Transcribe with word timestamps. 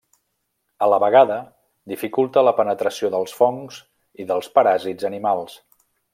A 0.85 0.85
la 0.93 0.97
vegada 1.03 1.37
dificulta 1.91 2.43
la 2.47 2.55
penetració 2.61 3.13
dels 3.17 3.37
fongs 3.41 3.79
i 4.25 4.27
dels 4.33 4.51
paràsits 4.57 5.11
animals. 5.13 5.61